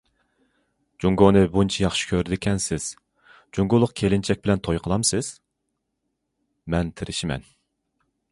[1.03, 2.87] «جۇڭگونى بۇنچە ياخشى كۆرىدىكەنسىز،
[3.57, 5.31] جۇڭگولۇق كېلىنچەك بىلەن توي قىلامسىز؟»«
[6.75, 7.45] مەن تىرىشىمەن».